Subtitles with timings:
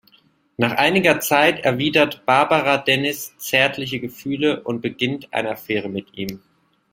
[0.57, 6.41] Nach einiger Zeit erwidert Barbara Dennis’ zärtliche Gefühle und beginnt eine Affäre mit ihm.